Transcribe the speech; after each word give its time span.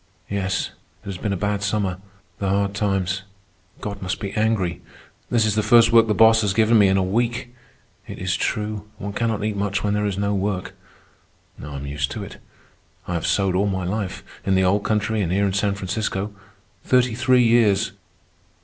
"Yes, 0.31 0.71
it 1.03 1.05
has 1.05 1.19
been 1.19 1.31
a 1.31 1.37
bad 1.37 1.61
summer. 1.61 1.99
The 2.39 2.49
hard 2.49 2.73
times. 2.73 3.21
God 3.81 4.01
must 4.01 4.19
be 4.19 4.31
angry. 4.31 4.81
This 5.29 5.45
is 5.45 5.53
the 5.53 5.61
first 5.61 5.91
work 5.91 6.07
the 6.07 6.15
boss 6.15 6.41
has 6.41 6.55
given 6.55 6.79
me 6.79 6.87
in 6.87 6.97
a 6.97 7.03
week. 7.03 7.53
It 8.07 8.17
is 8.17 8.35
true, 8.35 8.87
one 8.97 9.13
cannot 9.13 9.43
eat 9.43 9.55
much 9.55 9.83
when 9.83 9.93
there 9.93 10.07
is 10.07 10.17
no 10.17 10.33
work. 10.33 10.73
I 11.63 11.75
am 11.75 11.85
used 11.85 12.09
to 12.13 12.23
it. 12.23 12.37
I 13.07 13.13
have 13.13 13.27
sewed 13.27 13.53
all 13.55 13.67
my 13.67 13.85
life, 13.85 14.23
in 14.43 14.55
the 14.55 14.63
old 14.63 14.83
country 14.83 15.21
and 15.21 15.31
here 15.31 15.45
in 15.45 15.53
San 15.53 15.75
Francisco—thirty 15.75 17.13
three 17.13 17.43
years. 17.43 17.91